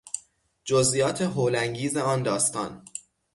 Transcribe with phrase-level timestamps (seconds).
[0.63, 2.83] جزئیات هول انگیز آن داستان